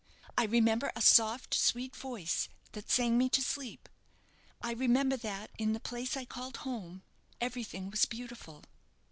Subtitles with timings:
[0.35, 3.87] I remember a soft, sweet voice, that sang me to sleep.
[4.59, 7.03] I remember that in the place I called home
[7.39, 8.63] everything was beautiful."